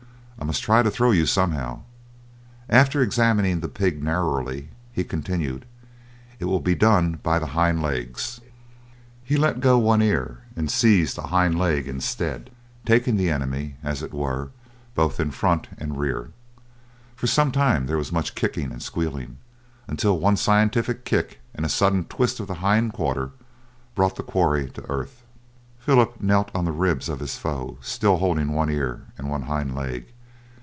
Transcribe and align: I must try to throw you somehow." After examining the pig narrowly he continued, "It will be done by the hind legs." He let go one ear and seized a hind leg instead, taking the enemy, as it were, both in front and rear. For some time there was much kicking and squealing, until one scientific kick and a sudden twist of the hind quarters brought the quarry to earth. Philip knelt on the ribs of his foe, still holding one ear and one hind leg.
I 0.39 0.43
must 0.43 0.63
try 0.63 0.81
to 0.81 0.89
throw 0.89 1.11
you 1.11 1.27
somehow." 1.27 1.83
After 2.67 3.01
examining 3.03 3.59
the 3.59 3.69
pig 3.69 4.03
narrowly 4.03 4.69
he 4.91 5.03
continued, 5.03 5.65
"It 6.39 6.45
will 6.45 6.59
be 6.59 6.73
done 6.73 7.19
by 7.21 7.37
the 7.37 7.45
hind 7.53 7.83
legs." 7.83 8.41
He 9.23 9.37
let 9.37 9.59
go 9.61 9.77
one 9.77 10.01
ear 10.01 10.39
and 10.55 10.69
seized 10.69 11.19
a 11.19 11.27
hind 11.27 11.59
leg 11.59 11.87
instead, 11.87 12.49
taking 12.87 13.17
the 13.17 13.29
enemy, 13.29 13.75
as 13.83 14.01
it 14.01 14.13
were, 14.15 14.49
both 14.95 15.19
in 15.19 15.29
front 15.29 15.67
and 15.77 15.99
rear. 15.99 16.31
For 17.15 17.27
some 17.27 17.51
time 17.51 17.85
there 17.85 17.97
was 17.99 18.11
much 18.11 18.33
kicking 18.33 18.71
and 18.71 18.81
squealing, 18.81 19.37
until 19.87 20.17
one 20.19 20.37
scientific 20.37 21.05
kick 21.05 21.39
and 21.53 21.67
a 21.67 21.69
sudden 21.69 22.05
twist 22.05 22.39
of 22.39 22.47
the 22.47 22.55
hind 22.55 22.93
quarters 22.93 23.29
brought 23.93 24.15
the 24.15 24.23
quarry 24.23 24.71
to 24.71 24.89
earth. 24.91 25.21
Philip 25.77 26.19
knelt 26.19 26.49
on 26.55 26.65
the 26.65 26.71
ribs 26.71 27.09
of 27.09 27.19
his 27.19 27.37
foe, 27.37 27.77
still 27.79 28.17
holding 28.17 28.51
one 28.51 28.71
ear 28.71 29.03
and 29.19 29.29
one 29.29 29.43
hind 29.43 29.75
leg. 29.75 30.07